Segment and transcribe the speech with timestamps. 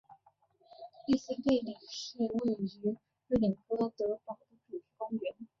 [1.05, 2.67] 利瑟贝里是位于
[3.29, 5.35] 瑞典哥德堡的主题公园。